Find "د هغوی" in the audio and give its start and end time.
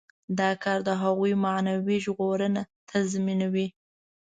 0.87-1.33